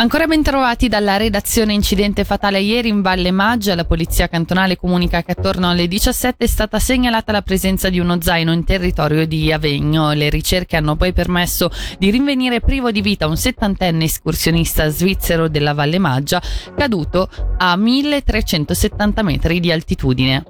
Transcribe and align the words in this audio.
Ancora 0.00 0.26
ben 0.26 0.42
trovati 0.42 0.88
dalla 0.88 1.18
redazione 1.18 1.74
incidente 1.74 2.24
fatale 2.24 2.58
ieri 2.60 2.88
in 2.88 3.02
Valle 3.02 3.30
Maggia. 3.30 3.74
La 3.74 3.84
polizia 3.84 4.28
cantonale 4.28 4.78
comunica 4.78 5.22
che 5.22 5.32
attorno 5.32 5.68
alle 5.68 5.88
17 5.88 6.42
è 6.42 6.46
stata 6.46 6.78
segnalata 6.78 7.32
la 7.32 7.42
presenza 7.42 7.90
di 7.90 7.98
uno 7.98 8.18
zaino 8.18 8.50
in 8.50 8.64
territorio 8.64 9.26
di 9.26 9.52
Avegno. 9.52 10.12
Le 10.12 10.30
ricerche 10.30 10.78
hanno 10.78 10.96
poi 10.96 11.12
permesso 11.12 11.70
di 11.98 12.08
rinvenire 12.08 12.60
privo 12.60 12.90
di 12.90 13.02
vita 13.02 13.26
un 13.26 13.36
settantenne 13.36 14.04
escursionista 14.04 14.88
svizzero 14.88 15.48
della 15.48 15.74
Valle 15.74 15.98
Maggia 15.98 16.40
caduto 16.74 17.28
a 17.58 17.76
1370 17.76 19.22
metri 19.22 19.60
di 19.60 19.70
altitudine. 19.70 20.44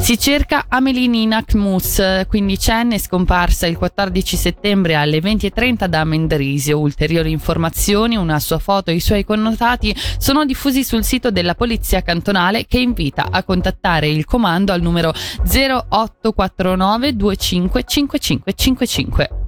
Si 0.00 0.18
cerca 0.18 0.66
Amelinina 0.68 1.42
Kmus, 1.44 2.24
quindicenne, 2.28 2.98
scomparsa 2.98 3.66
il 3.66 3.78
14 3.78 4.36
settembre 4.36 4.94
alle 4.96 5.18
20.30 5.18 5.86
da 5.86 6.04
Mendrisio. 6.04 6.78
Ulteriori 6.78 7.30
informazioni, 7.30 8.16
una 8.16 8.38
sua 8.38 8.58
foto 8.58 8.90
e 8.90 8.94
i 8.94 9.00
suoi 9.00 9.24
connotati 9.24 9.96
sono 10.18 10.44
diffusi 10.44 10.84
sul 10.84 11.04
sito 11.04 11.30
della 11.30 11.54
Polizia 11.54 12.02
Cantonale 12.02 12.66
che 12.66 12.78
invita 12.78 13.28
a 13.30 13.42
contattare 13.44 14.08
il 14.08 14.26
comando 14.26 14.72
al 14.72 14.82
numero 14.82 15.12
0849 15.46 17.12
25 17.14 17.84
5555. 17.84 19.43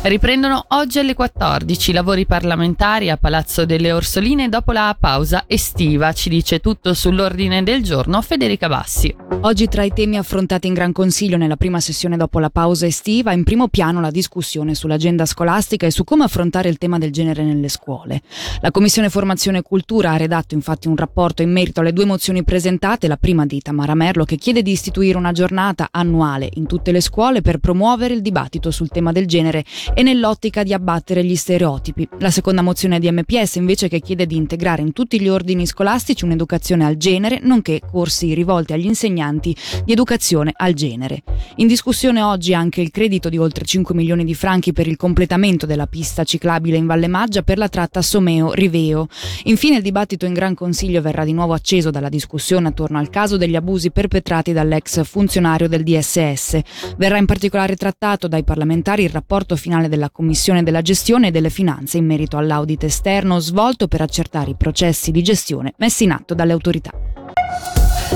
Riprendono 0.00 0.64
oggi 0.68 1.00
alle 1.00 1.14
14 1.14 1.90
i 1.90 1.92
lavori 1.92 2.24
parlamentari 2.24 3.10
a 3.10 3.16
Palazzo 3.16 3.66
delle 3.66 3.90
Orsoline 3.90 4.48
dopo 4.48 4.70
la 4.70 4.96
pausa 4.98 5.44
estiva. 5.48 6.12
Ci 6.12 6.28
dice 6.28 6.60
tutto 6.60 6.94
sull'ordine 6.94 7.64
del 7.64 7.82
giorno 7.82 8.22
Federica 8.22 8.68
Bassi. 8.68 9.12
Oggi 9.40 9.68
tra 9.68 9.82
i 9.82 9.92
temi 9.92 10.16
affrontati 10.16 10.66
in 10.66 10.74
Gran 10.74 10.90
Consiglio 10.90 11.36
nella 11.36 11.56
prima 11.56 11.78
sessione 11.78 12.16
dopo 12.16 12.40
la 12.40 12.50
pausa 12.50 12.86
estiva, 12.86 13.32
in 13.32 13.44
primo 13.44 13.68
piano 13.68 14.00
la 14.00 14.10
discussione 14.10 14.74
sull'agenda 14.74 15.26
scolastica 15.26 15.86
e 15.86 15.92
su 15.92 16.02
come 16.02 16.24
affrontare 16.24 16.68
il 16.68 16.78
tema 16.78 16.98
del 16.98 17.12
genere 17.12 17.44
nelle 17.44 17.68
scuole. 17.68 18.22
La 18.60 18.72
Commissione 18.72 19.10
Formazione 19.10 19.58
e 19.58 19.62
Cultura 19.62 20.12
ha 20.12 20.16
redatto 20.16 20.54
infatti 20.54 20.88
un 20.88 20.96
rapporto 20.96 21.42
in 21.42 21.52
merito 21.52 21.80
alle 21.80 21.92
due 21.92 22.04
mozioni 22.04 22.42
presentate, 22.42 23.06
la 23.06 23.16
prima 23.16 23.46
di 23.46 23.60
Tamara 23.60 23.94
Merlo 23.94 24.24
che 24.24 24.36
chiede 24.36 24.62
di 24.62 24.72
istituire 24.72 25.18
una 25.18 25.32
giornata 25.32 25.88
annuale 25.90 26.48
in 26.54 26.66
tutte 26.66 26.90
le 26.90 27.00
scuole 27.00 27.40
per 27.40 27.58
promuovere 27.58 28.14
il 28.14 28.22
dibattito 28.22 28.72
sul 28.72 28.88
tema 28.88 29.12
del 29.12 29.26
genere 29.26 29.64
e 29.94 30.02
nell'ottica 30.02 30.62
di 30.62 30.72
abbattere 30.72 31.24
gli 31.24 31.36
stereotipi. 31.36 32.08
La 32.18 32.30
seconda 32.30 32.62
mozione 32.62 32.98
di 32.98 33.10
MPS 33.10 33.56
invece 33.56 33.88
che 33.88 34.00
chiede 34.00 34.26
di 34.26 34.36
integrare 34.36 34.82
in 34.82 34.92
tutti 34.92 35.20
gli 35.20 35.28
ordini 35.28 35.66
scolastici 35.66 36.24
un'educazione 36.24 36.84
al 36.84 36.96
genere, 36.96 37.40
nonché 37.42 37.80
corsi 37.90 38.34
rivolti 38.34 38.72
agli 38.72 38.86
insegnanti 38.86 39.56
di 39.84 39.92
educazione 39.92 40.52
al 40.54 40.74
genere. 40.74 41.22
In 41.56 41.66
discussione 41.66 42.22
oggi 42.22 42.54
anche 42.54 42.80
il 42.80 42.90
credito 42.90 43.28
di 43.28 43.38
oltre 43.38 43.64
5 43.64 43.94
milioni 43.94 44.24
di 44.24 44.34
franchi 44.34 44.72
per 44.72 44.86
il 44.86 44.96
completamento 44.96 45.66
della 45.66 45.86
pista 45.86 46.24
ciclabile 46.24 46.76
in 46.76 46.86
Valle 46.86 47.08
Maggia 47.08 47.42
per 47.42 47.58
la 47.58 47.68
tratta 47.68 48.02
Someo-Riveo. 48.02 49.06
Infine 49.44 49.76
il 49.76 49.82
dibattito 49.82 50.26
in 50.26 50.32
Gran 50.32 50.54
Consiglio 50.54 51.00
verrà 51.00 51.24
di 51.24 51.32
nuovo 51.32 51.54
acceso 51.54 51.90
dalla 51.90 52.08
discussione 52.08 52.68
attorno 52.68 52.98
al 52.98 53.10
caso 53.10 53.36
degli 53.36 53.56
abusi 53.56 53.90
perpetrati 53.90 54.52
dall'ex 54.52 55.04
funzionario 55.04 55.68
del 55.68 55.82
DSS. 55.82 56.60
Verrà 56.96 57.18
in 57.18 57.26
particolare 57.26 57.76
trattato 57.76 58.28
dai 58.28 58.44
parlamentari 58.44 59.04
il 59.04 59.10
rapporto 59.10 59.56
finale 59.56 59.77
finale 59.78 59.88
della 59.88 60.10
Commissione 60.10 60.62
della 60.64 60.82
gestione 60.82 61.28
e 61.28 61.30
delle 61.30 61.50
finanze 61.50 61.98
in 61.98 62.06
merito 62.06 62.36
all'audit 62.36 62.84
esterno 62.84 63.38
svolto 63.38 63.86
per 63.86 64.00
accertare 64.00 64.50
i 64.50 64.56
processi 64.56 65.12
di 65.12 65.22
gestione 65.22 65.74
messi 65.78 66.04
in 66.04 66.10
atto 66.10 66.34
dalle 66.34 66.52
autorità. 66.52 66.90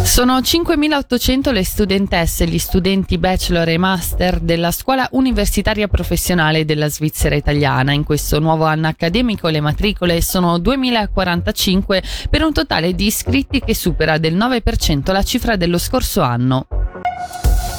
Sono 0.03 0.39
5.800 0.39 1.53
le 1.53 1.65
studentesse 1.65 2.45
e 2.45 2.47
gli 2.49 2.59
studenti 2.59 3.19
bachelor 3.19 3.69
e 3.69 3.79
master 3.79 4.41
della 4.41 4.71
scuola 4.71 5.07
universitaria 5.13 5.87
professionale 5.87 6.65
della 6.65 6.89
Svizzera 6.89 7.37
italiana. 7.37 7.93
In 7.93 8.03
questo 8.03 8.41
nuovo 8.41 8.65
anno 8.65 8.89
accademico 8.89 9.49
le 9.49 9.61
matricole 9.61 10.21
sono 10.21 10.57
2.045 10.57 12.03
per 12.31 12.43
un 12.43 12.53
totale 12.53 12.95
di 12.95 13.07
iscritti 13.07 13.61
che 13.61 13.75
supera 13.75 14.19
del 14.19 14.37
9% 14.37 15.12
la 15.12 15.22
cifra 15.22 15.56
dello 15.56 15.78
scorso 15.78 16.22
anno. 16.22 16.67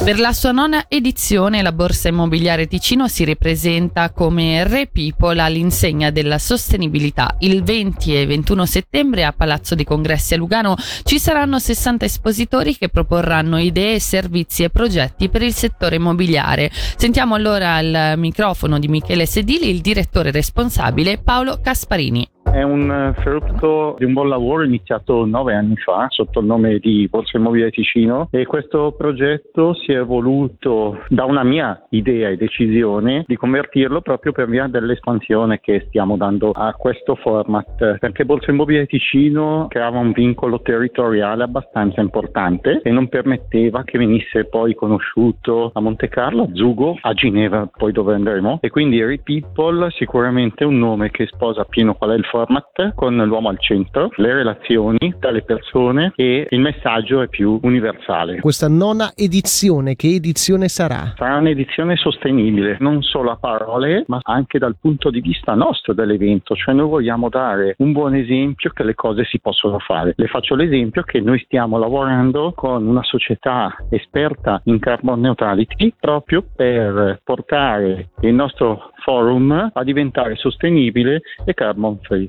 Per 0.04 0.20
la 0.20 0.34
sua 0.34 0.52
nona 0.52 0.88
edizione 0.90 1.62
la 1.62 1.72
Borsa 1.72 2.10
Immobiliare 2.10 2.68
Ticino 2.68 3.08
si 3.08 3.24
ripresenta 3.24 4.12
come 4.12 4.68
Re 4.68 4.88
People 4.88 5.42
all'insegna 5.42 6.10
della 6.10 6.40
sostenibilità. 6.40 7.38
Il 7.40 7.64
20 7.64 8.14
e 8.14 8.26
21 8.26 8.66
settembre 8.66 9.24
a 9.24 9.32
Palazzo 9.32 9.76
dei 9.76 9.86
Congressi 9.86 10.34
a 10.34 10.38
Lugano 10.38 10.76
ci 11.04 11.20
saranno 11.20 11.58
60 11.58 12.04
espositori 12.04 12.78
che 12.78 12.90
proporranno 12.90 13.58
idee, 13.58 14.02
servizi 14.02 14.64
e 14.64 14.70
progetti 14.70 15.30
per 15.30 15.42
il 15.42 15.54
settore 15.54 15.96
immobiliare. 15.96 16.70
Sentiamo 16.98 17.36
allora 17.36 17.76
al 17.76 18.16
microfono 18.18 18.80
di 18.80 18.90
Michele 18.90 19.26
Sedili 19.26 19.70
il 19.70 19.80
direttore 19.80 20.32
responsabile 20.32 21.18
Paolo 21.18 21.62
Casparini. 21.64 22.33
È 22.44 22.62
un 22.62 22.92
eh, 22.92 23.22
frutto 23.22 23.96
di 23.98 24.06
un 24.06 24.14
buon 24.14 24.30
lavoro 24.30 24.64
iniziato 24.64 25.26
nove 25.26 25.56
anni 25.56 25.76
fa 25.78 26.08
sotto 26.10 26.40
il 26.40 26.46
nome 26.46 26.78
di 26.80 27.08
Borsa 27.10 27.38
Immobiliare 27.38 27.72
Ticino 27.72 28.28
e 28.32 28.46
questo 28.46 28.94
progetto 28.98 29.74
si 29.74 29.92
è 29.92 29.98
evoluto 29.98 31.00
da 31.08 31.26
una 31.26 31.44
mia 31.44 31.86
idea 31.90 32.30
e 32.30 32.38
decisione 32.38 33.24
di 33.28 33.38
convertirlo 33.38 34.02
proprio 34.02 34.34
per 34.34 34.48
via 34.48 34.68
dell'espansione 34.68 35.60
che 35.62 35.86
stiamo 35.88 36.18
dando 36.18 36.52
a 36.52 36.74
questo 36.74 37.16
format. 37.16 37.98
Perché 37.98 38.26
Borsa 38.26 38.52
Immobiliare 38.52 38.88
Ticino 38.88 39.68
creava 39.70 40.00
un 40.00 40.12
vincolo 40.12 40.62
territoriale 40.62 41.44
abbastanza 41.44 42.02
importante 42.02 42.82
e 42.84 42.92
non 42.92 43.10
permetteva 43.10 43.84
che 43.84 43.98
venisse 43.98 44.46
poi 44.46 44.76
conosciuto 44.76 45.72
a 45.74 45.80
Monte 45.80 46.08
Carlo, 46.10 46.44
a 46.44 46.50
Zugo, 46.54 46.98
a 47.02 47.14
Ginevra 47.14 47.68
poi 47.76 47.92
dove 47.92 48.14
andremo. 48.14 48.60
E 48.62 48.70
quindi 48.70 49.04
Repeople 49.04 49.90
sicuramente 49.92 50.64
è 50.64 50.68
un 50.68 50.78
nome 50.78 51.10
che 51.10 51.26
sposa 51.28 51.64
pieno 51.66 51.96
qual 51.96 52.12
è 52.12 52.16
il 52.16 52.26
format 52.34 52.96
con 52.96 53.16
l'uomo 53.16 53.50
al 53.50 53.60
centro, 53.60 54.10
le 54.16 54.34
relazioni 54.34 55.14
tra 55.20 55.30
le 55.30 55.44
persone 55.44 56.14
e 56.16 56.48
il 56.50 56.60
messaggio 56.60 57.22
è 57.22 57.28
più 57.28 57.60
universale. 57.62 58.40
Questa 58.40 58.68
nona 58.68 59.12
edizione, 59.16 59.96
che 59.96 60.16
edizione 60.16 60.68
sarà? 60.68 61.14
Sarà 61.16 61.38
un'edizione 61.38 61.96
sostenibile, 61.96 62.78
non 62.80 63.04
solo 63.04 63.30
a 63.30 63.38
parole, 63.38 64.04
ma 64.08 64.18
anche 64.24 64.58
dal 64.58 64.76
punto 64.82 65.12
di 65.12 65.22
vista 65.22 65.54
nostro 65.54 65.94
dell'evento, 65.94 66.56
cioè 66.56 66.74
noi 66.74 66.90
vogliamo 66.90 67.30
dare 67.30 67.76
un 67.78 67.92
buon 67.92 68.16
esempio 68.16 68.72
che 68.72 68.84
le 68.84 68.96
cose 68.96 69.26
si 69.26 69.40
possono 69.40 69.78
fare. 69.78 70.14
Le 70.16 70.28
faccio 70.28 70.56
l'esempio 70.56 71.04
che 71.04 71.22
noi 71.22 71.40
stiamo 71.46 71.78
lavorando 71.78 72.54
con 72.56 72.88
una 72.88 73.04
società 73.04 73.76
esperta 73.92 74.60
in 74.66 74.80
carbon 74.80 75.20
neutrality 75.20 75.94
proprio 76.00 76.44
per 76.56 77.22
portare 77.24 78.10
il 78.22 78.34
nostro 78.34 78.90
forum 79.04 79.72
a 79.72 79.84
diventare 79.84 80.36
sostenibile 80.36 81.22
e 81.46 81.54
carbon 81.54 82.00
free. 82.02 82.23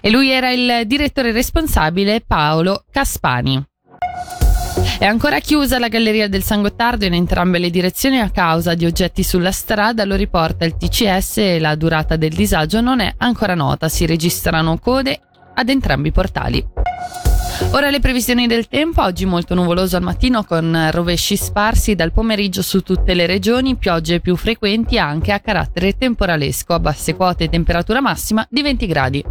E 0.00 0.10
lui 0.10 0.30
era 0.30 0.50
il 0.50 0.86
direttore 0.86 1.32
responsabile 1.32 2.22
Paolo 2.26 2.84
Caspani. 2.90 3.64
È 4.98 5.04
ancora 5.06 5.38
chiusa 5.38 5.78
la 5.78 5.88
galleria 5.88 6.28
del 6.28 6.42
San 6.42 6.62
Gottardo 6.62 7.04
in 7.04 7.14
entrambe 7.14 7.58
le 7.58 7.70
direzioni 7.70 8.20
a 8.20 8.30
causa 8.30 8.74
di 8.74 8.84
oggetti 8.84 9.22
sulla 9.22 9.52
strada, 9.52 10.04
lo 10.04 10.14
riporta 10.14 10.64
il 10.64 10.76
TCS 10.76 11.38
e 11.38 11.58
la 11.58 11.74
durata 11.74 12.16
del 12.16 12.34
disagio 12.34 12.80
non 12.80 13.00
è 13.00 13.14
ancora 13.16 13.54
nota, 13.54 13.88
si 13.88 14.04
registrano 14.04 14.78
code 14.78 15.18
ad 15.54 15.68
entrambi 15.68 16.08
i 16.08 16.12
portali. 16.12 16.66
Ora 17.72 17.90
le 17.90 18.00
previsioni 18.00 18.46
del 18.46 18.66
tempo, 18.66 19.02
oggi 19.02 19.24
molto 19.26 19.54
nuvoloso 19.54 19.96
al 19.96 20.02
mattino 20.02 20.44
con 20.44 20.88
rovesci 20.90 21.36
sparsi 21.36 21.94
dal 21.94 22.10
pomeriggio 22.10 22.62
su 22.62 22.80
tutte 22.80 23.14
le 23.14 23.26
regioni, 23.26 23.76
piogge 23.76 24.20
più 24.20 24.34
frequenti 24.34 24.98
anche 24.98 25.30
a 25.32 25.38
carattere 25.38 25.96
temporalesco, 25.96 26.74
a 26.74 26.80
basse 26.80 27.14
quote 27.14 27.48
temperatura 27.48 28.00
massima 28.00 28.44
di 28.50 28.62
20 28.62 28.86
gradi. 28.86 29.24